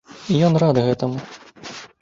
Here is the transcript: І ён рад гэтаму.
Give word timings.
І 0.35 0.39
ён 0.47 0.57
рад 0.63 0.81
гэтаму. 0.87 1.19